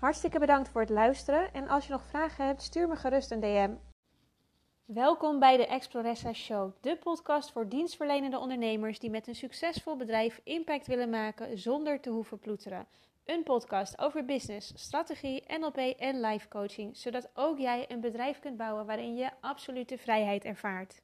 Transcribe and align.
Hartstikke 0.00 0.38
bedankt 0.38 0.68
voor 0.68 0.80
het 0.80 0.90
luisteren 0.90 1.52
en 1.52 1.68
als 1.68 1.86
je 1.86 1.92
nog 1.92 2.04
vragen 2.04 2.46
hebt, 2.46 2.62
stuur 2.62 2.88
me 2.88 2.96
gerust 2.96 3.30
een 3.30 3.40
DM. 3.40 3.74
Welkom 4.84 5.38
bij 5.38 5.56
de 5.56 5.66
Exploressa 5.66 6.32
Show, 6.32 6.72
de 6.80 6.96
podcast 6.96 7.52
voor 7.52 7.68
dienstverlenende 7.68 8.38
ondernemers 8.38 8.98
die 8.98 9.10
met 9.10 9.26
een 9.26 9.34
succesvol 9.34 9.96
bedrijf 9.96 10.40
impact 10.44 10.86
willen 10.86 11.10
maken 11.10 11.58
zonder 11.58 12.00
te 12.00 12.10
hoeven 12.10 12.38
ploeteren. 12.38 12.86
Een 13.24 13.42
podcast 13.42 13.98
over 13.98 14.24
business, 14.24 14.72
strategie, 14.74 15.44
NLP 15.58 15.76
en 15.76 16.20
life 16.20 16.48
coaching, 16.48 16.96
zodat 16.96 17.30
ook 17.34 17.58
jij 17.58 17.90
een 17.90 18.00
bedrijf 18.00 18.38
kunt 18.38 18.56
bouwen 18.56 18.86
waarin 18.86 19.16
je 19.16 19.30
absolute 19.40 19.98
vrijheid 19.98 20.44
ervaart. 20.44 21.02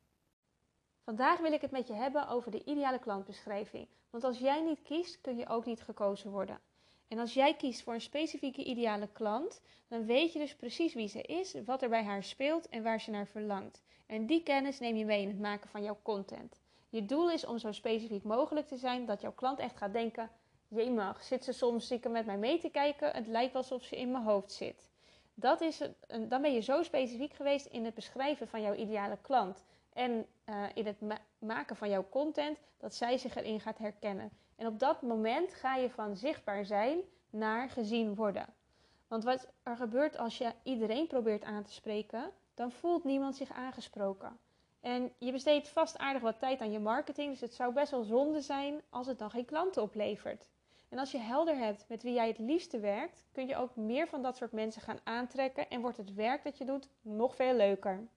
Vandaag 1.05 1.39
wil 1.39 1.53
ik 1.53 1.61
het 1.61 1.71
met 1.71 1.87
je 1.87 1.95
hebben 1.95 2.29
over 2.29 2.51
de 2.51 2.65
ideale 2.65 2.99
klantbeschrijving. 2.99 3.89
Want 4.11 4.25
als 4.25 4.39
jij 4.39 4.63
niet 4.63 4.83
kiest, 4.83 5.21
kun 5.21 5.37
je 5.37 5.49
ook 5.49 5.65
niet 5.65 5.83
gekozen 5.83 6.31
worden. 6.31 6.61
En 7.09 7.19
als 7.19 7.35
jij 7.35 7.55
kiest 7.55 7.83
voor 7.83 7.95
een 7.95 8.01
specifieke 8.01 8.65
ideale 8.65 9.09
klant, 9.13 9.61
dan 9.89 10.07
weet 10.07 10.33
je 10.33 10.39
dus 10.39 10.55
precies 10.55 10.95
wie 10.95 11.09
ze 11.09 11.23
is, 11.23 11.55
wat 11.65 11.83
er 11.83 11.89
bij 11.89 12.05
haar 12.05 12.25
speelt 12.25 12.69
en 12.69 12.83
waar 12.83 13.01
ze 13.01 13.11
naar 13.11 13.27
verlangt. 13.27 13.83
En 14.07 14.27
die 14.27 14.43
kennis 14.43 14.79
neem 14.79 14.97
je 14.97 15.05
mee 15.05 15.23
in 15.23 15.29
het 15.29 15.39
maken 15.39 15.69
van 15.69 15.83
jouw 15.83 15.99
content. 16.03 16.61
Je 16.89 17.07
doel 17.07 17.31
is 17.31 17.47
om 17.47 17.59
zo 17.59 17.73
specifiek 17.73 18.23
mogelijk 18.23 18.67
te 18.67 18.77
zijn 18.77 19.07
dat 19.07 19.21
jouw 19.21 19.33
klant 19.33 19.59
echt 19.59 19.77
gaat 19.77 19.93
denken: 19.93 20.31
mag, 20.69 21.23
zit 21.23 21.45
ze 21.45 21.53
soms 21.53 21.85
stiekem 21.85 22.13
met 22.13 22.27
mij 22.27 22.39
mee 22.39 22.59
te 22.59 22.69
kijken? 22.69 23.11
Het 23.11 23.27
lijkt 23.27 23.55
alsof 23.55 23.83
ze 23.83 23.97
in 23.97 24.11
mijn 24.11 24.25
hoofd 24.25 24.53
zit. 24.53 24.91
Dat 25.35 25.61
is 25.61 25.81
een, 26.07 26.29
dan 26.29 26.43
ben 26.43 26.53
je 26.53 26.61
zo 26.61 26.83
specifiek 26.83 27.33
geweest 27.33 27.67
in 27.67 27.85
het 27.85 27.95
beschrijven 27.95 28.49
van 28.49 28.63
jouw 28.63 28.75
ideale 28.75 29.19
klant 29.23 29.65
en 29.93 30.27
uh, 30.47 30.65
in 30.75 30.87
het 30.87 30.97
maken 31.39 31.77
van 31.77 31.89
jouw 31.89 32.07
content 32.09 32.59
dat 32.79 32.95
zij 32.95 33.19
zich 33.19 33.37
erin 33.37 33.61
gaat 33.61 33.79
herkennen. 33.79 34.31
En 34.57 34.67
op 34.67 34.79
dat 34.79 35.03
moment 35.03 35.55
ga 35.55 35.77
je 35.77 35.91
van 35.91 36.17
zichtbaar 36.17 36.65
zijn 36.65 36.99
naar 37.31 37.71
gezien 37.71 38.15
worden. 38.15 38.55
Want 39.09 39.25
wat 39.25 39.49
er 39.63 39.77
gebeurt 39.77 40.19
als 40.19 40.39
je 40.39 40.53
iedereen 40.63 41.07
probeert 41.07 41.45
aan 41.45 41.63
te 41.63 41.73
spreken, 41.73 42.31
dan 42.55 42.73
voelt 42.73 43.05
niemand 43.05 43.37
zich 43.37 43.53
aangesproken. 43.53 44.39
En 44.81 45.13
je 45.19 45.33
besteedt 45.33 45.69
vast 45.69 45.99
aardig 45.99 46.23
wat 46.23 46.39
tijd 46.39 46.61
aan 46.61 46.73
je 46.73 46.79
marketing, 46.79 47.31
dus 47.31 47.41
het 47.41 47.55
zou 47.55 47.73
best 47.73 47.91
wel 47.91 48.03
zonde 48.03 48.41
zijn 48.41 48.83
als 48.91 49.07
het 49.07 49.19
dan 49.19 49.31
geen 49.31 49.45
klanten 49.45 49.83
oplevert. 49.83 50.49
En 50.89 50.99
als 50.99 51.11
je 51.11 51.19
helder 51.19 51.57
hebt 51.57 51.85
met 51.89 52.03
wie 52.03 52.13
jij 52.15 52.29
het 52.29 52.39
liefste 52.39 52.81
werkt, 52.81 53.25
kun 53.33 53.47
je 53.47 53.57
ook 53.57 53.77
meer 53.77 54.09
van 54.09 54.23
dat 54.23 54.37
soort 54.37 54.53
mensen 54.53 54.83
gaan 54.83 55.01
aantrekken 55.05 55.69
en 55.69 55.81
wordt 55.81 55.97
het 55.97 56.15
werk 56.15 56.45
dat 56.45 56.59
je 56.59 56.65
doet 56.65 56.89
nog 57.03 57.35
veel 57.35 57.55
leuker. 57.55 58.09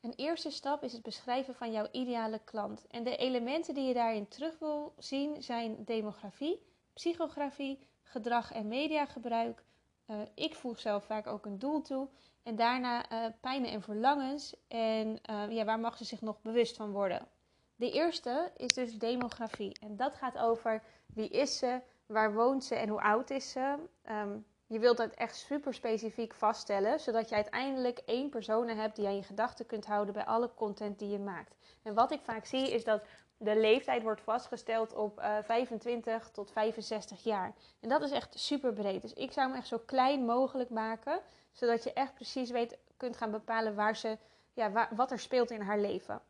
Een 0.00 0.12
eerste 0.16 0.50
stap 0.50 0.82
is 0.82 0.92
het 0.92 1.02
beschrijven 1.02 1.54
van 1.54 1.72
jouw 1.72 1.88
ideale 1.92 2.40
klant. 2.44 2.86
En 2.86 3.04
de 3.04 3.16
elementen 3.16 3.74
die 3.74 3.86
je 3.86 3.94
daarin 3.94 4.28
terug 4.28 4.58
wil 4.58 4.94
zien 4.98 5.42
zijn 5.42 5.84
demografie, 5.84 6.62
psychografie, 6.92 7.88
gedrag 8.02 8.52
en 8.52 8.68
mediagebruik. 8.68 9.64
Uh, 10.06 10.16
ik 10.34 10.54
voeg 10.54 10.78
zelf 10.78 11.04
vaak 11.04 11.26
ook 11.26 11.46
een 11.46 11.58
doel 11.58 11.82
toe. 11.82 12.08
En 12.42 12.56
daarna 12.56 13.12
uh, 13.12 13.26
pijnen 13.40 13.70
en 13.70 13.82
verlangens. 13.82 14.54
En 14.68 15.20
uh, 15.30 15.50
ja, 15.50 15.64
waar 15.64 15.80
mag 15.80 15.96
ze 15.96 16.04
zich 16.04 16.20
nog 16.20 16.42
bewust 16.42 16.76
van 16.76 16.90
worden? 16.90 17.28
De 17.76 17.90
eerste 17.90 18.52
is 18.56 18.74
dus 18.74 18.98
demografie. 18.98 19.78
En 19.80 19.96
dat 19.96 20.14
gaat 20.14 20.38
over 20.38 20.82
wie 21.06 21.28
is 21.28 21.58
ze, 21.58 21.80
waar 22.06 22.34
woont 22.34 22.64
ze 22.64 22.74
en 22.74 22.88
hoe 22.88 23.00
oud 23.00 23.30
is 23.30 23.50
ze. 23.50 23.76
Um, 24.10 24.46
je 24.68 24.78
wilt 24.78 24.96
dat 24.96 25.14
echt 25.14 25.36
super 25.36 25.74
specifiek 25.74 26.34
vaststellen, 26.34 27.00
zodat 27.00 27.28
je 27.28 27.34
uiteindelijk 27.34 27.98
één 27.98 28.28
persoon 28.28 28.68
hebt 28.68 28.96
die 28.96 29.06
aan 29.06 29.16
je 29.16 29.22
gedachten 29.22 29.66
kunt 29.66 29.86
houden 29.86 30.14
bij 30.14 30.24
alle 30.24 30.50
content 30.54 30.98
die 30.98 31.08
je 31.08 31.18
maakt. 31.18 31.54
En 31.82 31.94
wat 31.94 32.12
ik 32.12 32.20
vaak 32.22 32.44
zie 32.46 32.72
is 32.72 32.84
dat 32.84 33.02
de 33.36 33.56
leeftijd 33.56 34.02
wordt 34.02 34.20
vastgesteld 34.20 34.94
op 34.94 35.18
uh, 35.18 35.38
eh, 35.38 35.44
25 35.44 36.30
tot 36.30 36.50
65 36.50 37.24
jaar. 37.24 37.54
En 37.80 37.88
dat 37.88 38.02
is 38.02 38.10
echt 38.10 38.38
super 38.38 38.72
breed. 38.72 39.02
Dus 39.02 39.12
ik 39.12 39.32
zou 39.32 39.48
hem 39.48 39.56
echt 39.56 39.68
zo 39.68 39.78
klein 39.78 40.24
mogelijk 40.24 40.70
maken, 40.70 41.20
zodat 41.52 41.84
je 41.84 41.92
echt 41.92 42.14
precies 42.14 42.50
weet, 42.50 42.78
kunt 42.96 43.16
gaan 43.16 43.30
bepalen 43.30 43.74
waar 43.74 43.96
ze, 43.96 44.18
ja, 44.52 44.88
wat 44.94 45.10
er 45.10 45.18
speelt 45.18 45.50
in 45.50 45.60
haar 45.60 45.78
leven. 45.78 46.20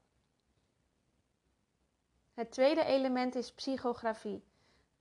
Het 2.34 2.50
tweede 2.50 2.84
element 2.84 3.34
is 3.34 3.53
psychografie. 3.53 4.43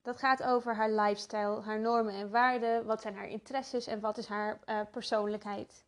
Dat 0.08 0.18
gaat 0.18 0.44
over 0.44 0.76
haar 0.76 0.92
lifestyle, 0.92 1.62
haar 1.62 1.80
normen 1.80 2.14
en 2.14 2.32
waarden, 2.32 2.86
wat 2.86 3.02
zijn 3.02 3.16
haar 3.16 3.28
interesses 3.28 3.88
en 3.88 4.00
wat 4.00 4.18
is 4.18 4.28
haar 4.28 4.60
uh, 4.66 4.80
persoonlijkheid. 4.92 5.84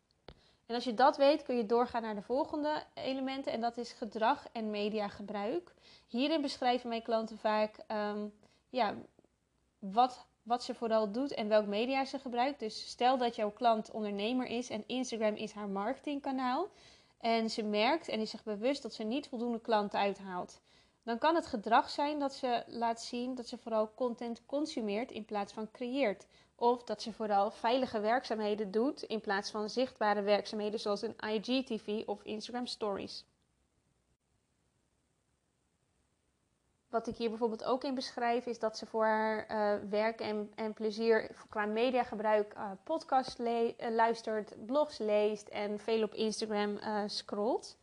En 0.66 0.74
als 0.74 0.84
je 0.84 0.94
dat 0.94 1.16
weet, 1.16 1.42
kun 1.42 1.56
je 1.56 1.66
doorgaan 1.66 2.02
naar 2.02 2.14
de 2.14 2.22
volgende 2.22 2.82
elementen 2.94 3.52
en 3.52 3.60
dat 3.60 3.76
is 3.76 3.92
gedrag 3.92 4.46
en 4.52 4.70
mediagebruik. 4.70 5.74
Hierin 6.06 6.40
beschrijven 6.40 6.88
mijn 6.88 7.02
klanten 7.02 7.38
vaak 7.38 7.76
um, 7.88 8.32
ja, 8.70 8.94
wat, 9.78 10.26
wat 10.42 10.62
ze 10.64 10.74
vooral 10.74 11.12
doet 11.12 11.34
en 11.34 11.48
welk 11.48 11.66
media 11.66 12.04
ze 12.04 12.18
gebruikt. 12.18 12.60
Dus 12.60 12.88
stel 12.88 13.18
dat 13.18 13.36
jouw 13.36 13.50
klant 13.50 13.90
ondernemer 13.90 14.46
is 14.46 14.70
en 14.70 14.84
Instagram 14.86 15.34
is 15.34 15.52
haar 15.52 15.68
marketingkanaal. 15.68 16.68
En 17.20 17.50
ze 17.50 17.62
merkt 17.62 18.08
en 18.08 18.20
is 18.20 18.30
zich 18.30 18.42
bewust 18.42 18.82
dat 18.82 18.94
ze 18.94 19.02
niet 19.02 19.28
voldoende 19.28 19.60
klanten 19.60 19.98
uithaalt. 19.98 20.60
Dan 21.10 21.18
kan 21.18 21.34
het 21.34 21.46
gedrag 21.46 21.90
zijn 21.90 22.18
dat 22.18 22.34
ze 22.34 22.62
laat 22.66 23.00
zien 23.00 23.34
dat 23.34 23.48
ze 23.48 23.58
vooral 23.58 23.94
content 23.94 24.46
consumeert 24.46 25.10
in 25.10 25.24
plaats 25.24 25.52
van 25.52 25.70
creëert. 25.70 26.26
Of 26.54 26.84
dat 26.84 27.02
ze 27.02 27.12
vooral 27.12 27.50
veilige 27.50 28.00
werkzaamheden 28.00 28.70
doet 28.70 29.02
in 29.02 29.20
plaats 29.20 29.50
van 29.50 29.70
zichtbare 29.70 30.22
werkzaamheden 30.22 30.80
zoals 30.80 31.02
een 31.02 31.16
IGTV 31.16 32.02
of 32.06 32.22
Instagram 32.22 32.66
Stories. 32.66 33.24
Wat 36.88 37.06
ik 37.06 37.16
hier 37.16 37.28
bijvoorbeeld 37.28 37.64
ook 37.64 37.84
in 37.84 37.94
beschrijf, 37.94 38.46
is 38.46 38.58
dat 38.58 38.78
ze 38.78 38.86
voor 38.86 39.04
haar 39.04 39.50
uh, 39.50 39.88
werk 39.88 40.20
en, 40.20 40.52
en 40.54 40.72
plezier 40.72 41.30
qua 41.48 41.66
mediagebruik 41.66 42.54
uh, 42.54 42.70
podcasts 42.84 43.40
uh, 43.40 43.72
luistert, 43.90 44.66
blogs 44.66 44.98
leest 44.98 45.48
en 45.48 45.78
veel 45.78 46.02
op 46.02 46.14
Instagram 46.14 46.78
scrolt 47.06 47.78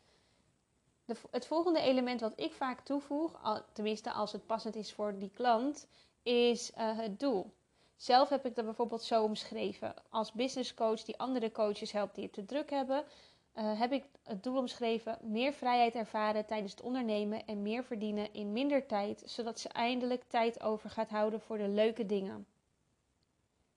het 1.31 1.47
volgende 1.47 1.79
element 1.79 2.21
wat 2.21 2.33
ik 2.35 2.53
vaak 2.53 2.79
toevoeg, 2.79 3.43
al, 3.43 3.61
tenminste 3.73 4.11
als 4.11 4.31
het 4.31 4.45
passend 4.45 4.75
is 4.75 4.93
voor 4.93 5.17
die 5.17 5.31
klant, 5.33 5.87
is 6.23 6.71
uh, 6.71 6.97
het 6.97 7.19
doel. 7.19 7.53
Zelf 7.95 8.29
heb 8.29 8.45
ik 8.45 8.55
dat 8.55 8.65
bijvoorbeeld 8.65 9.03
zo 9.03 9.23
omschreven. 9.23 9.93
Als 10.09 10.31
business 10.31 10.73
coach 10.73 11.03
die 11.03 11.17
andere 11.17 11.51
coaches 11.51 11.91
helpt 11.91 12.15
die 12.15 12.23
het 12.23 12.33
te 12.33 12.45
druk 12.45 12.69
hebben, 12.69 13.03
uh, 13.55 13.79
heb 13.79 13.91
ik 13.91 14.03
het 14.23 14.43
doel 14.43 14.57
omschreven: 14.57 15.17
meer 15.21 15.53
vrijheid 15.53 15.95
ervaren 15.95 16.45
tijdens 16.45 16.71
het 16.71 16.81
ondernemen 16.81 17.45
en 17.45 17.61
meer 17.61 17.83
verdienen 17.83 18.33
in 18.33 18.53
minder 18.53 18.85
tijd, 18.85 19.23
zodat 19.25 19.59
ze 19.59 19.69
eindelijk 19.69 20.23
tijd 20.23 20.61
over 20.61 20.89
gaat 20.89 21.09
houden 21.09 21.41
voor 21.41 21.57
de 21.57 21.67
leuke 21.67 22.05
dingen. 22.05 22.47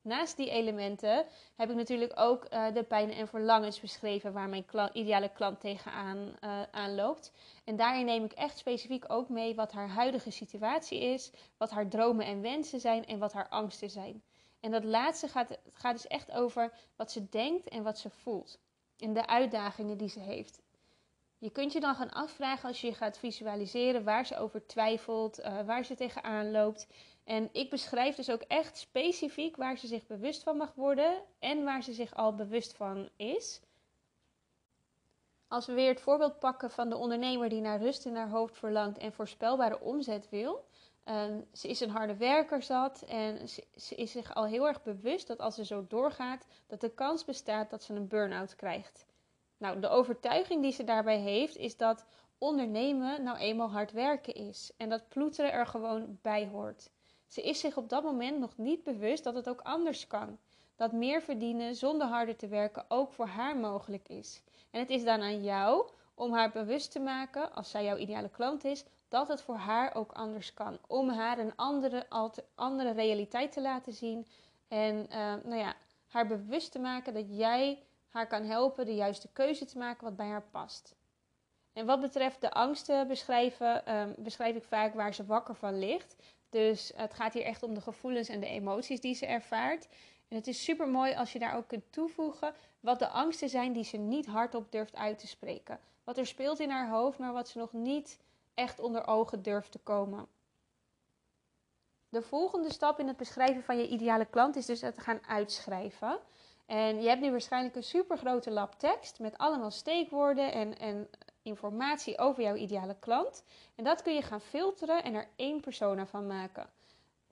Naast 0.02 0.36
die 0.36 0.50
elementen 0.50 1.26
heb 1.56 1.70
ik 1.70 1.76
natuurlijk 1.76 2.12
ook 2.14 2.46
uh, 2.52 2.72
de 2.74 2.82
pijnen 2.82 3.16
en 3.16 3.28
verlangens 3.28 3.80
beschreven 3.80 4.32
waar 4.32 4.48
mijn 4.48 4.64
ideale 4.92 5.28
klant 5.32 5.60
tegenaan 5.60 6.18
uh, 6.44 6.62
aanloopt. 6.70 7.32
En 7.64 7.76
daarin 7.76 8.04
neem 8.04 8.24
ik 8.24 8.32
echt 8.32 8.58
specifiek 8.58 9.04
ook 9.08 9.28
mee 9.28 9.54
wat 9.54 9.72
haar 9.72 9.88
huidige 9.88 10.30
situatie 10.30 11.00
is, 11.00 11.30
wat 11.56 11.70
haar 11.70 11.88
dromen 11.88 12.26
en 12.26 12.40
wensen 12.40 12.80
zijn 12.80 13.06
en 13.06 13.18
wat 13.18 13.32
haar 13.32 13.48
angsten 13.48 13.90
zijn. 13.90 14.22
En 14.60 14.70
dat 14.70 14.84
laatste 14.84 15.28
gaat, 15.28 15.58
gaat 15.70 15.94
dus 15.94 16.06
echt 16.06 16.32
over 16.32 16.72
wat 16.96 17.12
ze 17.12 17.28
denkt 17.28 17.68
en 17.68 17.82
wat 17.82 17.98
ze 17.98 18.10
voelt. 18.10 18.58
En 18.98 19.12
de 19.12 19.26
uitdagingen 19.26 19.96
die 19.96 20.08
ze 20.08 20.20
heeft. 20.20 20.60
Je 21.38 21.50
kunt 21.50 21.72
je 21.72 21.80
dan 21.80 21.94
gaan 21.94 22.10
afvragen 22.10 22.68
als 22.68 22.80
je 22.80 22.94
gaat 22.94 23.18
visualiseren 23.18 24.04
waar 24.04 24.26
ze 24.26 24.36
over 24.36 24.66
twijfelt, 24.66 25.40
uh, 25.40 25.60
waar 25.62 25.84
ze 25.84 25.94
tegenaan 25.94 26.50
loopt. 26.50 26.86
En 27.24 27.48
ik 27.52 27.70
beschrijf 27.70 28.16
dus 28.16 28.30
ook 28.30 28.42
echt 28.42 28.76
specifiek 28.78 29.56
waar 29.56 29.78
ze 29.78 29.86
zich 29.86 30.06
bewust 30.06 30.42
van 30.42 30.56
mag 30.56 30.74
worden 30.74 31.22
en 31.38 31.64
waar 31.64 31.82
ze 31.82 31.92
zich 31.92 32.14
al 32.14 32.34
bewust 32.34 32.76
van 32.76 33.08
is. 33.16 33.60
Als 35.48 35.66
we 35.66 35.72
weer 35.72 35.88
het 35.88 36.00
voorbeeld 36.00 36.38
pakken 36.38 36.70
van 36.70 36.88
de 36.88 36.96
ondernemer 36.96 37.48
die 37.48 37.60
naar 37.60 37.80
rust 37.80 38.06
in 38.06 38.16
haar 38.16 38.28
hoofd 38.28 38.56
verlangt 38.56 38.98
en 38.98 39.12
voorspelbare 39.12 39.80
omzet 39.80 40.28
wil. 40.28 40.68
Um, 41.04 41.46
ze 41.52 41.68
is 41.68 41.80
een 41.80 41.90
harde 41.90 42.16
werker 42.16 42.62
zat 42.62 43.02
en 43.02 43.48
ze, 43.48 43.66
ze, 43.76 43.94
is 43.94 44.10
zich 44.10 44.34
al 44.34 44.46
heel 44.46 44.66
erg 44.66 44.82
bewust 44.82 45.26
dat 45.26 45.38
als 45.38 45.54
ze 45.54 45.64
zo 45.64 45.86
doorgaat, 45.88 46.46
dat 46.66 46.80
de 46.80 46.94
kans 46.94 47.24
bestaat 47.24 47.70
dat 47.70 47.82
ze 47.82 47.94
een 47.94 48.08
burn-out 48.08 48.54
krijgt. 48.54 49.06
Nou, 49.56 49.80
de 49.80 49.88
overtuiging 49.88 50.62
die 50.62 50.72
ze 50.72 50.84
daarbij 50.84 51.18
heeft 51.18 51.56
is 51.56 51.76
dat 51.76 52.04
ondernemen 52.38 53.22
nou 53.22 53.38
eenmaal 53.38 53.70
hard 53.70 53.92
werken 53.92 54.34
is 54.34 54.72
en 54.76 54.88
dat 54.88 55.08
ploeteren 55.08 55.52
er 55.52 55.66
gewoon 55.66 56.18
bij 56.22 56.46
hoort. 56.46 56.90
Ze 57.30 57.42
is 57.42 57.60
zich 57.60 57.76
op 57.76 57.88
dat 57.88 58.02
moment 58.02 58.38
nog 58.38 58.56
niet 58.56 58.82
bewust 58.82 59.24
dat 59.24 59.34
het 59.34 59.48
ook 59.48 59.60
anders 59.60 60.06
kan. 60.06 60.38
Dat 60.76 60.92
meer 60.92 61.22
verdienen 61.22 61.76
zonder 61.76 62.06
harder 62.06 62.36
te 62.36 62.48
werken 62.48 62.84
ook 62.88 63.12
voor 63.12 63.26
haar 63.26 63.56
mogelijk 63.56 64.08
is. 64.08 64.42
En 64.70 64.80
het 64.80 64.90
is 64.90 65.04
dan 65.04 65.20
aan 65.20 65.42
jou 65.42 65.90
om 66.14 66.32
haar 66.32 66.50
bewust 66.50 66.92
te 66.92 67.00
maken, 67.00 67.52
als 67.54 67.70
zij 67.70 67.84
jouw 67.84 67.96
ideale 67.96 68.28
klant 68.28 68.64
is, 68.64 68.84
dat 69.08 69.28
het 69.28 69.42
voor 69.42 69.54
haar 69.54 69.94
ook 69.94 70.12
anders 70.12 70.54
kan. 70.54 70.78
Om 70.86 71.08
haar 71.08 71.38
een 71.38 71.56
andere, 71.56 72.06
andere 72.54 72.90
realiteit 72.90 73.52
te 73.52 73.60
laten 73.60 73.92
zien. 73.92 74.26
En 74.68 75.06
uh, 75.10 75.34
nou 75.44 75.56
ja, 75.56 75.74
haar 76.06 76.26
bewust 76.26 76.72
te 76.72 76.78
maken 76.78 77.14
dat 77.14 77.26
jij 77.28 77.82
haar 78.08 78.26
kan 78.26 78.44
helpen 78.44 78.86
de 78.86 78.94
juiste 78.94 79.28
keuze 79.32 79.64
te 79.64 79.78
maken 79.78 80.04
wat 80.04 80.16
bij 80.16 80.28
haar 80.28 80.48
past. 80.50 80.94
En 81.72 81.86
wat 81.86 82.00
betreft 82.00 82.40
de 82.40 82.50
angsten 82.50 83.08
beschrijven, 83.08 83.96
um, 83.96 84.14
beschrijf 84.18 84.56
ik 84.56 84.64
vaak 84.64 84.94
waar 84.94 85.14
ze 85.14 85.26
wakker 85.26 85.54
van 85.54 85.78
ligt. 85.78 86.16
Dus 86.50 86.92
het 86.94 87.14
gaat 87.14 87.32
hier 87.32 87.44
echt 87.44 87.62
om 87.62 87.74
de 87.74 87.80
gevoelens 87.80 88.28
en 88.28 88.40
de 88.40 88.46
emoties 88.46 89.00
die 89.00 89.14
ze 89.14 89.26
ervaart. 89.26 89.88
En 90.28 90.36
het 90.36 90.46
is 90.46 90.64
super 90.64 90.88
mooi 90.88 91.14
als 91.14 91.32
je 91.32 91.38
daar 91.38 91.56
ook 91.56 91.68
kunt 91.68 91.92
toevoegen 91.92 92.54
wat 92.80 92.98
de 92.98 93.08
angsten 93.08 93.48
zijn 93.48 93.72
die 93.72 93.84
ze 93.84 93.96
niet 93.96 94.26
hardop 94.26 94.72
durft 94.72 94.96
uit 94.96 95.18
te 95.18 95.26
spreken. 95.26 95.80
Wat 96.04 96.18
er 96.18 96.26
speelt 96.26 96.60
in 96.60 96.70
haar 96.70 96.88
hoofd, 96.88 97.18
maar 97.18 97.32
wat 97.32 97.48
ze 97.48 97.58
nog 97.58 97.72
niet 97.72 98.18
echt 98.54 98.80
onder 98.80 99.06
ogen 99.06 99.42
durft 99.42 99.72
te 99.72 99.78
komen. 99.78 100.26
De 102.08 102.22
volgende 102.22 102.72
stap 102.72 102.98
in 102.98 103.06
het 103.06 103.16
beschrijven 103.16 103.62
van 103.62 103.78
je 103.78 103.88
ideale 103.88 104.24
klant 104.24 104.56
is 104.56 104.66
dus 104.66 104.80
het 104.80 104.98
gaan 104.98 105.26
uitschrijven. 105.26 106.18
En 106.66 107.02
je 107.02 107.08
hebt 107.08 107.20
nu 107.20 107.30
waarschijnlijk 107.30 107.76
een 107.76 107.82
super 107.82 108.18
grote 108.18 108.50
lab 108.50 108.74
tekst 108.78 109.18
met 109.18 109.38
allemaal 109.38 109.70
steekwoorden 109.70 110.52
en, 110.52 110.78
en 110.78 111.08
informatie 111.42 112.18
over 112.18 112.42
jouw 112.42 112.54
ideale 112.54 112.96
klant. 112.98 113.44
En 113.74 113.84
dat 113.84 114.02
kun 114.02 114.14
je 114.14 114.22
gaan 114.22 114.40
filteren 114.40 115.04
en 115.04 115.14
er 115.14 115.28
één 115.36 115.60
persona 115.60 116.06
van 116.06 116.26
maken. 116.26 116.70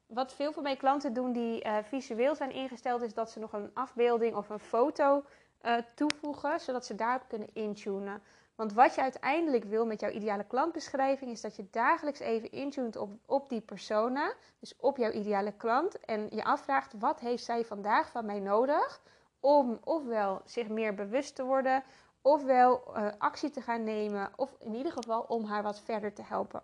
Wat 0.06 0.34
veel 0.34 0.52
van 0.52 0.62
mijn 0.62 0.76
klanten 0.76 1.12
doen 1.12 1.32
die 1.32 1.64
uh, 1.64 1.76
visueel 1.82 2.34
zijn 2.34 2.52
ingesteld, 2.52 3.02
is 3.02 3.14
dat 3.14 3.30
ze 3.30 3.38
nog 3.38 3.52
een 3.52 3.70
afbeelding 3.74 4.36
of 4.36 4.48
een 4.48 4.58
foto 4.58 5.24
uh, 5.62 5.76
toevoegen, 5.94 6.60
zodat 6.60 6.86
ze 6.86 6.94
daarop 6.94 7.28
kunnen 7.28 7.48
intunen. 7.52 8.22
Want 8.54 8.72
wat 8.72 8.94
je 8.94 9.00
uiteindelijk 9.00 9.64
wil 9.64 9.86
met 9.86 10.00
jouw 10.00 10.10
ideale 10.10 10.44
klantbeschrijving 10.44 11.30
is 11.30 11.40
dat 11.40 11.56
je 11.56 11.66
dagelijks 11.70 12.20
even 12.20 12.50
intunt 12.50 12.96
op, 12.96 13.10
op 13.26 13.48
die 13.48 13.60
persona, 13.60 14.34
dus 14.58 14.76
op 14.76 14.96
jouw 14.96 15.10
ideale 15.10 15.52
klant, 15.52 16.00
en 16.00 16.28
je 16.30 16.44
afvraagt 16.44 16.94
wat 16.98 17.20
heeft 17.20 17.44
zij 17.44 17.64
vandaag 17.64 18.10
van 18.10 18.26
mij 18.26 18.40
nodig 18.40 19.00
om 19.40 19.78
ofwel 19.84 20.42
zich 20.44 20.68
meer 20.68 20.94
bewust 20.94 21.34
te 21.34 21.44
worden, 21.44 21.82
ofwel 22.22 22.96
uh, 22.96 23.08
actie 23.18 23.50
te 23.50 23.60
gaan 23.60 23.84
nemen, 23.84 24.32
of 24.36 24.56
in 24.58 24.74
ieder 24.74 24.92
geval 24.92 25.22
om 25.22 25.44
haar 25.44 25.62
wat 25.62 25.80
verder 25.80 26.14
te 26.14 26.22
helpen. 26.22 26.62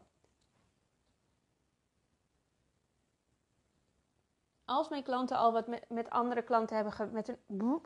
Als 4.65 4.89
mijn 4.89 5.03
klanten 5.03 5.37
al 5.37 5.53
wat 5.53 5.67
met, 5.89 6.11
andere 6.11 6.43
klanten 6.43 6.75
hebben 6.77 6.93
ge, 6.93 7.07
met 7.07 7.29
een 7.29 7.39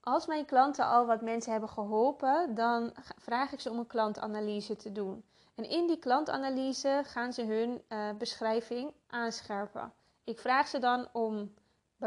Als 0.00 0.26
mijn 0.26 0.44
klanten 0.44 0.86
al 0.86 1.06
wat 1.06 1.20
mensen 1.20 1.52
hebben 1.52 1.68
geholpen, 1.68 2.54
dan 2.54 2.92
vraag 3.16 3.52
ik 3.52 3.60
ze 3.60 3.70
om 3.70 3.78
een 3.78 3.86
klantanalyse 3.86 4.76
te 4.76 4.92
doen. 4.92 5.24
En 5.54 5.68
in 5.68 5.86
die 5.86 5.98
klantanalyse 5.98 7.02
gaan 7.04 7.32
ze 7.32 7.44
hun 7.44 7.82
uh, 7.88 8.10
beschrijving 8.18 8.94
aanscherpen. 9.06 9.92
Ik 10.24 10.38
vraag 10.38 10.68
ze 10.68 10.78
dan 10.78 11.08
om 11.12 11.54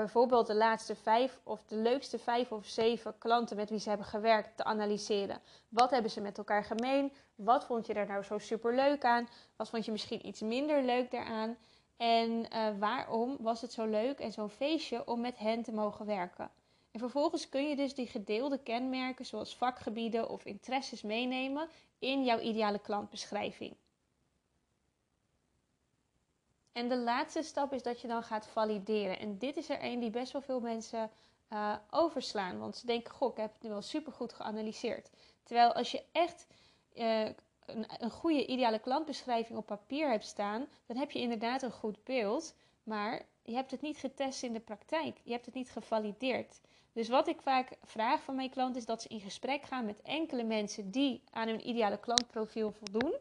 bijvoorbeeld 0.01 0.47
de 0.47 0.55
laatste 0.55 0.95
vijf 0.95 1.39
of 1.43 1.63
de 1.65 1.75
leukste 1.75 2.19
vijf 2.19 2.51
of 2.51 2.65
zeven 2.65 3.17
klanten 3.17 3.55
met 3.55 3.69
wie 3.69 3.79
ze 3.79 3.89
hebben 3.89 4.07
gewerkt 4.07 4.57
te 4.57 4.63
analyseren. 4.63 5.41
Wat 5.69 5.91
hebben 5.91 6.11
ze 6.11 6.21
met 6.21 6.37
elkaar 6.37 6.63
gemeen? 6.63 7.11
Wat 7.35 7.65
vond 7.65 7.85
je 7.85 7.93
er 7.93 8.07
nou 8.07 8.23
zo 8.23 8.37
super 8.37 8.75
leuk 8.75 9.03
aan? 9.03 9.27
Wat 9.55 9.69
vond 9.69 9.85
je 9.85 9.91
misschien 9.91 10.27
iets 10.27 10.41
minder 10.41 10.83
leuk 10.83 11.11
daaraan? 11.11 11.57
En 11.97 12.29
uh, 12.29 12.67
waarom 12.79 13.37
was 13.39 13.61
het 13.61 13.71
zo 13.71 13.85
leuk 13.85 14.19
en 14.19 14.31
zo'n 14.31 14.49
feestje 14.49 15.07
om 15.07 15.21
met 15.21 15.37
hen 15.37 15.63
te 15.63 15.71
mogen 15.71 16.05
werken? 16.05 16.51
En 16.91 16.99
vervolgens 16.99 17.49
kun 17.49 17.69
je 17.69 17.75
dus 17.75 17.93
die 17.93 18.07
gedeelde 18.07 18.57
kenmerken, 18.63 19.25
zoals 19.25 19.55
vakgebieden 19.55 20.29
of 20.29 20.45
interesses, 20.45 21.01
meenemen 21.01 21.69
in 21.99 22.23
jouw 22.23 22.39
ideale 22.39 22.79
klantbeschrijving. 22.79 23.75
En 26.75 26.89
de 26.89 26.97
laatste 26.97 27.41
stap 27.41 27.73
is 27.73 27.83
dat 27.83 28.01
je 28.01 28.07
dan 28.07 28.23
gaat 28.23 28.47
valideren. 28.47 29.19
En 29.19 29.37
dit 29.37 29.57
is 29.57 29.69
er 29.69 29.83
een 29.83 29.99
die 29.99 30.09
best 30.09 30.31
wel 30.31 30.41
veel 30.41 30.59
mensen 30.59 31.09
uh, 31.53 31.75
overslaan. 31.89 32.59
Want 32.59 32.77
ze 32.77 32.85
denken, 32.85 33.13
goh, 33.13 33.31
ik 33.31 33.37
heb 33.37 33.53
het 33.53 33.61
nu 33.61 33.69
wel 33.69 33.81
supergoed 33.81 34.33
geanalyseerd. 34.33 35.09
Terwijl 35.43 35.73
als 35.73 35.91
je 35.91 36.03
echt 36.11 36.47
uh, 36.93 37.21
een, 37.65 37.85
een 37.97 38.11
goede 38.11 38.45
ideale 38.45 38.79
klantbeschrijving 38.79 39.57
op 39.57 39.65
papier 39.65 40.09
hebt 40.09 40.25
staan, 40.25 40.67
dan 40.85 40.97
heb 40.97 41.11
je 41.11 41.19
inderdaad 41.19 41.61
een 41.61 41.71
goed 41.71 42.03
beeld. 42.03 42.55
Maar 42.83 43.25
je 43.43 43.55
hebt 43.55 43.71
het 43.71 43.81
niet 43.81 43.97
getest 43.97 44.43
in 44.43 44.53
de 44.53 44.59
praktijk. 44.59 45.19
Je 45.23 45.31
hebt 45.31 45.45
het 45.45 45.55
niet 45.55 45.71
gevalideerd. 45.71 46.59
Dus 46.93 47.09
wat 47.09 47.27
ik 47.27 47.41
vaak 47.41 47.69
vraag 47.83 48.23
van 48.23 48.35
mijn 48.35 48.49
klant 48.49 48.75
is 48.75 48.85
dat 48.85 49.01
ze 49.01 49.07
in 49.07 49.21
gesprek 49.21 49.63
gaan 49.63 49.85
met 49.85 50.01
enkele 50.01 50.43
mensen 50.43 50.91
die 50.91 51.23
aan 51.31 51.47
hun 51.47 51.69
ideale 51.69 51.99
klantprofiel 51.99 52.71
voldoen. 52.71 53.15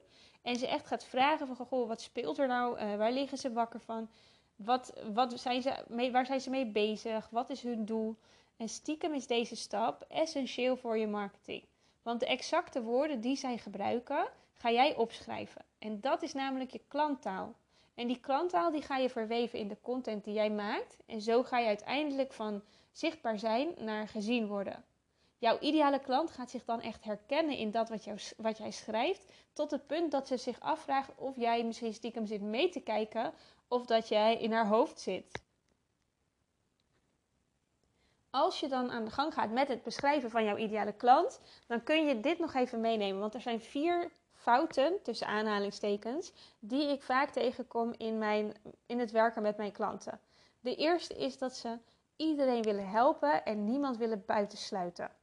En 0.44 0.56
ze 0.56 0.66
echt 0.66 0.86
gaat 0.86 1.04
vragen 1.04 1.46
van, 1.46 1.66
goh, 1.66 1.88
wat 1.88 2.00
speelt 2.00 2.38
er 2.38 2.46
nou? 2.46 2.78
Uh, 2.78 2.96
waar 2.96 3.12
liggen 3.12 3.38
ze 3.38 3.52
wakker 3.52 3.80
van? 3.80 4.08
Wat, 4.56 4.92
wat 5.12 5.40
zijn 5.40 5.62
ze 5.62 5.84
mee, 5.88 6.12
waar 6.12 6.26
zijn 6.26 6.40
ze 6.40 6.50
mee 6.50 6.66
bezig? 6.66 7.28
Wat 7.30 7.50
is 7.50 7.62
hun 7.62 7.84
doel? 7.84 8.16
En 8.56 8.68
stiekem 8.68 9.14
is 9.14 9.26
deze 9.26 9.56
stap 9.56 10.04
essentieel 10.08 10.76
voor 10.76 10.98
je 10.98 11.06
marketing. 11.06 11.64
Want 12.02 12.20
de 12.20 12.26
exacte 12.26 12.82
woorden 12.82 13.20
die 13.20 13.36
zij 13.36 13.58
gebruiken, 13.58 14.28
ga 14.52 14.70
jij 14.70 14.96
opschrijven. 14.96 15.64
En 15.78 16.00
dat 16.00 16.22
is 16.22 16.32
namelijk 16.32 16.70
je 16.70 16.80
klanttaal. 16.88 17.54
En 17.94 18.06
die 18.06 18.20
klanttaal 18.20 18.70
die 18.70 18.82
ga 18.82 18.96
je 18.96 19.10
verweven 19.10 19.58
in 19.58 19.68
de 19.68 19.80
content 19.82 20.24
die 20.24 20.34
jij 20.34 20.50
maakt. 20.50 20.96
En 21.06 21.20
zo 21.20 21.42
ga 21.42 21.58
je 21.58 21.66
uiteindelijk 21.66 22.32
van 22.32 22.62
zichtbaar 22.92 23.38
zijn 23.38 23.74
naar 23.78 24.08
gezien 24.08 24.46
worden. 24.46 24.84
Jouw 25.44 25.58
ideale 25.58 25.98
klant 25.98 26.30
gaat 26.30 26.50
zich 26.50 26.64
dan 26.64 26.80
echt 26.80 27.04
herkennen 27.04 27.56
in 27.56 27.70
dat 27.70 27.88
wat, 27.88 28.34
wat 28.36 28.58
jij 28.58 28.70
schrijft, 28.70 29.26
tot 29.52 29.70
het 29.70 29.86
punt 29.86 30.10
dat 30.10 30.28
ze 30.28 30.36
zich 30.36 30.60
afvraagt 30.60 31.12
of 31.16 31.36
jij 31.36 31.64
misschien 31.64 31.94
stiekem 31.94 32.26
zit 32.26 32.40
mee 32.40 32.68
te 32.68 32.80
kijken 32.80 33.32
of 33.68 33.86
dat 33.86 34.08
jij 34.08 34.36
in 34.36 34.52
haar 34.52 34.66
hoofd 34.66 35.00
zit. 35.00 35.42
Als 38.30 38.60
je 38.60 38.68
dan 38.68 38.90
aan 38.90 39.04
de 39.04 39.10
gang 39.10 39.34
gaat 39.34 39.50
met 39.50 39.68
het 39.68 39.82
beschrijven 39.82 40.30
van 40.30 40.44
jouw 40.44 40.56
ideale 40.56 40.92
klant, 40.92 41.40
dan 41.66 41.82
kun 41.82 42.06
je 42.06 42.20
dit 42.20 42.38
nog 42.38 42.54
even 42.54 42.80
meenemen. 42.80 43.20
Want 43.20 43.34
er 43.34 43.40
zijn 43.40 43.60
vier 43.60 44.10
fouten, 44.32 45.02
tussen 45.02 45.26
aanhalingstekens, 45.26 46.32
die 46.58 46.88
ik 46.88 47.02
vaak 47.02 47.30
tegenkom 47.30 47.94
in, 47.96 48.18
mijn, 48.18 48.54
in 48.86 48.98
het 48.98 49.10
werken 49.10 49.42
met 49.42 49.56
mijn 49.56 49.72
klanten. 49.72 50.20
De 50.60 50.74
eerste 50.76 51.14
is 51.14 51.38
dat 51.38 51.56
ze 51.56 51.78
iedereen 52.16 52.62
willen 52.62 52.88
helpen 52.88 53.44
en 53.44 53.64
niemand 53.64 53.96
willen 53.96 54.24
buitensluiten. 54.26 55.22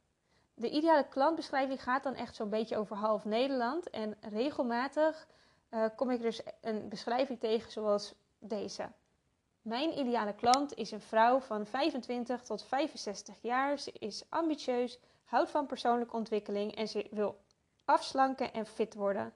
De 0.54 0.70
ideale 0.70 1.08
klantbeschrijving 1.08 1.82
gaat 1.82 2.02
dan 2.02 2.14
echt 2.14 2.34
zo'n 2.34 2.48
beetje 2.48 2.76
over 2.76 2.96
half 2.96 3.24
Nederland. 3.24 3.90
En 3.90 4.16
regelmatig 4.20 5.26
uh, 5.70 5.84
kom 5.96 6.10
ik 6.10 6.20
dus 6.20 6.42
een 6.60 6.88
beschrijving 6.88 7.40
tegen 7.40 7.72
zoals 7.72 8.14
deze. 8.38 8.88
Mijn 9.62 9.98
ideale 9.98 10.34
klant 10.34 10.74
is 10.74 10.90
een 10.90 11.00
vrouw 11.00 11.40
van 11.40 11.66
25 11.66 12.42
tot 12.42 12.62
65 12.62 13.34
jaar. 13.40 13.78
Ze 13.78 13.92
is 13.92 14.24
ambitieus, 14.28 14.98
houdt 15.24 15.50
van 15.50 15.66
persoonlijke 15.66 16.16
ontwikkeling 16.16 16.74
en 16.74 16.88
ze 16.88 17.06
wil 17.10 17.40
afslanken 17.84 18.52
en 18.52 18.66
fit 18.66 18.94
worden. 18.94 19.32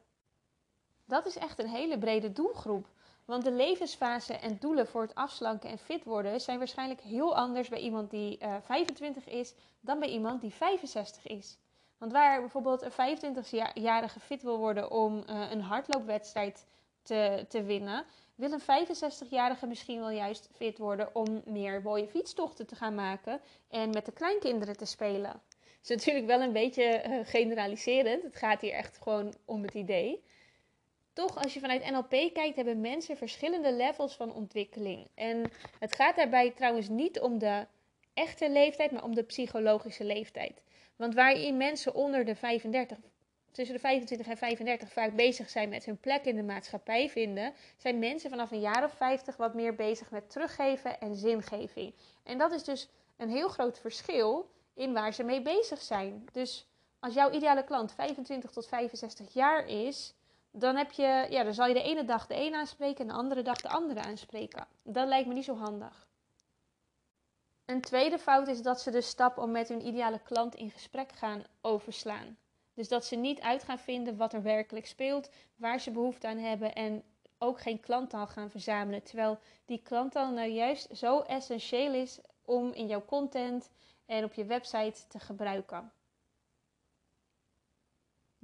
Dat 1.05 1.27
is 1.27 1.37
echt 1.37 1.59
een 1.59 1.69
hele 1.69 1.99
brede 1.99 2.33
doelgroep. 2.33 2.87
Want 3.27 3.45
de 3.45 3.53
levensfase 3.53 4.35
en 4.35 4.57
doelen 4.61 4.87
voor 4.87 5.03
het 5.03 5.15
afslanken 5.15 5.71
en 5.71 5.79
fit 5.79 6.05
worden 6.05 6.41
zijn 6.41 6.59
waarschijnlijk 6.59 7.01
heel 7.01 7.37
anders 7.37 7.69
bij 7.69 7.79
iemand 7.79 8.11
die 8.11 8.39
uh, 8.43 8.55
eh, 8.55 8.63
25 8.63 9.29
is 9.29 9.55
dan 9.81 9.99
bij 9.99 10.09
iemand 10.09 10.41
die 10.41 10.53
65 10.53 11.27
is. 11.27 11.59
Want 11.99 12.13
waar 12.13 12.41
bijvoorbeeld 12.41 12.83
een 12.83 13.19
25-jarige 13.19 14.21
fit 14.21 14.43
wil 14.43 14.59
worden 14.59 14.91
om 14.91 15.25
uh, 15.31 15.51
een 15.51 15.61
hardloopwedstrijd 15.61 16.67
te, 17.03 17.45
te 17.49 17.63
winnen, 17.63 18.05
wil 18.35 18.53
een 18.53 18.87
65-jarige 18.87 19.67
misschien 19.67 19.99
wel 19.99 20.11
juist 20.11 20.49
fit 20.53 20.79
worden 20.79 21.15
om 21.15 21.43
meer 21.45 21.83
mooie 21.83 22.09
fietstochten 22.09 22.67
te 22.67 22.75
gaan 22.75 22.95
maken 22.95 23.41
en 23.69 23.91
met 23.91 24.05
de 24.05 24.13
kleinkinderen 24.13 24.77
te 24.77 24.85
spelen. 24.85 25.31
Het 25.61 25.83
is 25.83 25.89
natuurlijk 25.89 26.27
wel 26.27 26.41
een 26.41 26.53
beetje 26.53 27.03
uh, 27.07 27.19
generaliserend. 27.25 28.23
Het 28.23 28.37
gaat 28.37 28.61
hier 28.61 28.73
echt 28.73 28.99
gewoon 29.03 29.35
om 29.45 29.63
het 29.63 29.75
idee. 29.75 30.25
Toch, 31.17 31.37
als 31.43 31.55
je 31.55 31.61
vanuit 31.61 31.91
NLP 31.91 32.35
kijkt, 32.35 32.57
hebben 32.57 32.81
mensen 32.81 33.17
verschillende 33.17 33.73
levels 33.73 34.17
van 34.17 34.35
ontwikkeling. 34.35 35.09
En 35.15 35.51
het 35.79 35.95
gaat 35.95 36.17
daarbij 36.17 36.51
trouwens 36.51 36.89
niet 36.89 37.21
om 37.21 37.39
de 37.39 37.67
echte 38.15 38.51
leeftijd, 38.51 38.91
maar 38.91 39.05
om 39.05 39.15
de 39.15 39.23
psychologische 39.23 40.05
leeftijd. 40.05 40.63
Want 40.97 41.15
waarin 41.15 41.57
mensen 41.57 41.95
onder 41.95 42.25
de 42.25 42.35
35, 42.35 42.99
tussen 43.51 43.75
de 43.75 43.81
25 43.81 44.27
en 44.27 44.37
35 44.37 44.93
vaak 44.93 45.15
bezig 45.15 45.51
zijn 45.51 45.69
met 45.69 45.85
hun 45.85 45.99
plek 45.99 46.25
in 46.25 46.37
de 46.37 46.43
maatschappij 46.43 47.09
vinden, 47.09 47.55
zijn 47.77 47.99
mensen 47.99 48.31
vanaf 48.31 48.51
een 48.51 48.61
jaar 48.61 48.85
of 48.85 48.93
50 48.93 49.37
wat 49.37 49.55
meer 49.55 49.75
bezig 49.75 50.11
met 50.11 50.31
teruggeven 50.31 51.01
en 51.01 51.15
zingeving. 51.15 51.95
En 52.23 52.39
dat 52.39 52.53
is 52.53 52.65
dus 52.65 52.89
een 53.17 53.31
heel 53.31 53.49
groot 53.49 53.79
verschil 53.79 54.51
in 54.75 54.93
waar 54.93 55.15
ze 55.15 55.23
mee 55.23 55.43
bezig 55.43 55.83
zijn. 55.83 56.25
Dus 56.33 56.67
als 57.01 57.15
jouw 57.15 57.31
ideale 57.31 57.65
klant 57.65 57.93
25 57.93 58.51
tot 58.51 58.67
65 58.67 59.33
jaar 59.33 59.69
is, 59.69 60.15
dan, 60.59 60.77
heb 60.77 60.93
je, 60.93 61.27
ja, 61.31 61.43
dan 61.43 61.55
zal 61.55 61.67
je 61.67 61.75
de 61.75 61.83
ene 61.83 62.05
dag 62.05 62.27
de 62.27 62.35
een 62.35 62.55
aanspreken 62.55 63.01
en 63.01 63.07
de 63.09 63.15
andere 63.15 63.43
dag 63.43 63.57
de 63.57 63.69
andere 63.69 64.01
aanspreken. 64.01 64.67
Dat 64.83 65.09
lijkt 65.09 65.29
me 65.29 65.35
niet 65.35 65.45
zo 65.45 65.57
handig. 65.57 66.09
Een 67.65 67.81
tweede 67.81 68.19
fout 68.19 68.49
is 68.49 68.63
dat 68.63 68.81
ze 68.81 68.91
de 68.91 69.01
stap 69.01 69.39
om 69.39 69.51
met 69.51 69.69
hun 69.69 69.87
ideale 69.87 70.21
klant 70.23 70.55
in 70.55 70.71
gesprek 70.71 71.13
gaan 71.13 71.45
overslaan. 71.61 72.39
Dus 72.75 72.89
dat 72.89 73.05
ze 73.05 73.17
niet 73.17 73.41
uit 73.41 73.63
gaan 73.63 73.79
vinden 73.79 74.17
wat 74.17 74.33
er 74.33 74.43
werkelijk 74.43 74.87
speelt, 74.87 75.31
waar 75.57 75.81
ze 75.81 75.91
behoefte 75.91 76.27
aan 76.27 76.39
hebben 76.39 76.75
en 76.75 77.03
ook 77.39 77.61
geen 77.61 77.81
klanttaal 77.81 78.27
gaan 78.27 78.51
verzamelen. 78.51 79.03
Terwijl 79.03 79.39
die 79.65 79.83
klanttaal 79.83 80.33
nou 80.33 80.49
juist 80.49 80.97
zo 80.97 81.21
essentieel 81.21 81.95
is 81.95 82.21
om 82.45 82.73
in 82.73 82.87
jouw 82.87 83.05
content 83.05 83.71
en 84.07 84.25
op 84.25 84.33
je 84.33 84.45
website 84.45 85.07
te 85.09 85.19
gebruiken. 85.19 85.93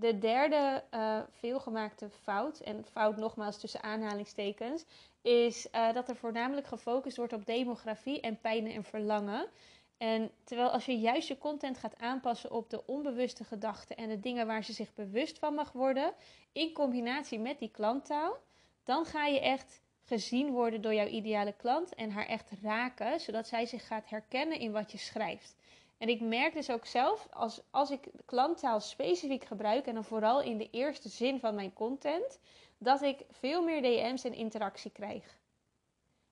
De 0.03 0.19
derde 0.19 0.83
uh, 0.95 1.21
veelgemaakte 1.31 2.11
fout, 2.11 2.61
en 2.61 2.85
fout 2.93 3.17
nogmaals 3.17 3.59
tussen 3.59 3.83
aanhalingstekens, 3.83 4.85
is 5.21 5.67
uh, 5.75 5.93
dat 5.93 6.09
er 6.09 6.17
voornamelijk 6.17 6.67
gefocust 6.67 7.17
wordt 7.17 7.33
op 7.33 7.47
demografie 7.47 8.21
en 8.21 8.41
pijn 8.41 8.71
en 8.71 8.85
verlangen. 8.85 9.47
En 9.97 10.31
terwijl 10.45 10.71
als 10.71 10.85
je 10.85 10.99
juist 10.99 11.29
je 11.29 11.39
content 11.39 11.79
gaat 11.79 11.99
aanpassen 11.99 12.51
op 12.51 12.71
de 12.71 12.87
onbewuste 12.87 13.45
gedachten 13.45 13.97
en 13.97 14.09
de 14.09 14.21
dingen 14.21 14.47
waar 14.47 14.65
ze 14.65 14.73
zich 14.73 14.95
bewust 14.95 15.39
van 15.39 15.55
mag 15.55 15.73
worden, 15.73 16.13
in 16.53 16.73
combinatie 16.73 17.39
met 17.39 17.59
die 17.59 17.71
klanttaal, 17.71 18.37
dan 18.85 19.05
ga 19.05 19.27
je 19.27 19.41
echt 19.41 19.81
gezien 20.05 20.51
worden 20.51 20.81
door 20.81 20.95
jouw 20.95 21.07
ideale 21.07 21.55
klant 21.57 21.95
en 21.95 22.11
haar 22.11 22.27
echt 22.27 22.51
raken, 22.63 23.21
zodat 23.21 23.49
zij 23.49 23.67
zich 23.67 23.87
gaat 23.87 24.09
herkennen 24.09 24.59
in 24.59 24.73
wat 24.73 24.93
je 24.93 24.99
schrijft. 24.99 25.57
En 26.03 26.09
ik 26.09 26.21
merk 26.21 26.55
dus 26.55 26.71
ook 26.71 26.87
zelf, 26.87 27.29
als, 27.31 27.61
als 27.71 27.91
ik 27.91 28.09
klanttaal 28.25 28.81
specifiek 28.81 29.45
gebruik, 29.45 29.87
en 29.87 29.95
dan 29.95 30.05
vooral 30.05 30.41
in 30.41 30.59
de 30.59 30.69
eerste 30.71 31.09
zin 31.09 31.41
van 31.41 31.55
mijn 31.55 31.73
content, 31.73 32.39
dat 32.79 33.03
ik 33.03 33.25
veel 33.31 33.63
meer 33.63 33.83
DM's 33.83 34.25
en 34.25 34.35
interactie 34.35 34.91
krijg. 34.91 35.39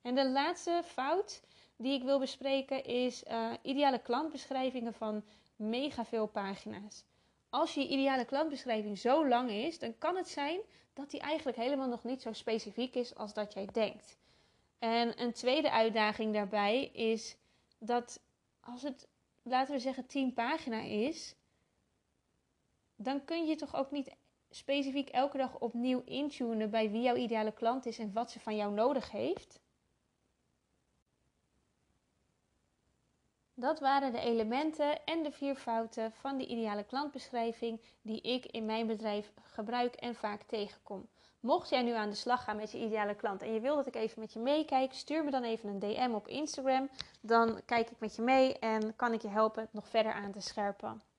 En 0.03 0.15
de 0.15 0.31
laatste 0.31 0.83
fout 0.85 1.43
die 1.77 1.93
ik 1.93 2.03
wil 2.03 2.19
bespreken 2.19 2.85
is 2.85 3.25
uh, 3.25 3.53
ideale 3.63 3.99
klantbeschrijvingen 3.99 4.95
van 4.95 5.25
mega 5.57 6.05
veel 6.05 6.27
pagina's. 6.27 7.05
Als 7.51 7.75
je 7.75 7.89
ideale 7.89 8.25
klantbeschrijving 8.25 8.99
zo 8.99 9.29
lang 9.29 9.51
is, 9.51 9.79
dan 9.79 9.99
kan 9.99 10.17
het 10.17 10.29
zijn 10.29 10.61
dat 10.93 11.11
die 11.11 11.21
eigenlijk 11.21 11.59
helemaal 11.59 11.89
nog 11.89 12.05
niet 12.05 12.23
zo 12.23 12.33
specifiek 12.33 12.95
is 12.95 13.15
als 13.15 13.35
dat 13.35 13.53
jij 13.53 13.69
denkt. 13.73 14.17
En 14.79 15.23
een 15.23 15.33
tweede 15.33 15.71
uitdaging 15.71 16.35
daarbij 16.35 16.85
is 16.85 17.37
dat 17.79 18.21
als 18.61 18.83
het, 18.83 19.09
laten 19.43 19.75
we 19.75 19.81
zeggen, 19.81 20.07
10 20.07 20.33
pagina 20.33 20.81
is, 20.81 21.35
dan 22.97 23.25
kun 23.25 23.47
je 23.47 23.57
toch 23.57 23.75
ook 23.75 23.91
niet 23.91 24.17
specifiek 24.51 25.09
elke 25.09 25.37
dag 25.37 25.59
opnieuw 25.59 26.03
intunen 26.05 26.71
bij 26.71 26.91
wie 26.91 27.03
jouw 27.03 27.15
ideale 27.15 27.53
klant 27.53 27.87
is 27.87 27.99
en 27.99 28.13
wat 28.13 28.31
ze 28.31 28.41
van 28.41 28.57
jou 28.57 28.73
nodig 28.73 29.11
heeft. 29.11 29.61
Dat 33.55 33.81
waren 33.81 34.13
de 34.13 34.21
elementen 34.21 35.05
en 35.05 35.23
de 35.23 35.33
vier 35.33 35.55
fouten 35.57 36.13
van 36.13 36.39
de 36.39 36.47
ideale 36.47 36.85
klantbeschrijving 36.85 37.81
die 38.03 38.21
ik 38.21 38.47
in 38.47 38.65
mijn 38.65 38.87
bedrijf 38.87 39.33
gebruik 39.43 39.95
en 39.95 40.15
vaak 40.15 40.43
tegenkom. 40.43 41.09
Mocht 41.41 41.69
jij 41.69 41.83
nu 41.83 41.93
aan 41.93 42.09
de 42.09 42.15
slag 42.15 42.45
gaan 42.45 42.57
met 42.57 42.73
je 42.73 42.79
ideale 42.79 43.15
klant 43.15 43.43
en 43.43 43.53
je 43.53 43.61
wil 43.61 43.77
dat 43.77 43.87
ik 43.87 43.95
even 43.95 44.21
met 44.21 44.33
je 44.33 44.39
meekijk, 44.39 44.93
stuur 44.93 45.25
me 45.25 45.31
dan 45.31 45.43
even 45.43 45.69
een 45.69 45.79
DM 45.79 46.11
op 46.15 46.29
Instagram. 46.29 46.89
Dan 47.21 47.61
kijk 47.67 47.91
ik 47.91 48.01
met 48.01 48.17
je 48.17 48.23
mee 48.23 48.59
en 48.59 48.97
kan 48.97 49.13
ik 49.13 49.23
je 49.23 49.29
helpen 49.29 49.63
het 49.63 49.73
nog 49.73 49.89
verder 49.89 50.13
aan 50.13 50.33
te 50.33 50.41
scherpen. 50.41 51.10